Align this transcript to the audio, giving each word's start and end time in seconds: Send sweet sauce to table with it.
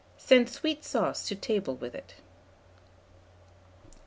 Send 0.17 0.49
sweet 0.49 0.83
sauce 0.83 1.27
to 1.27 1.35
table 1.35 1.75
with 1.75 1.93
it. 1.93 2.15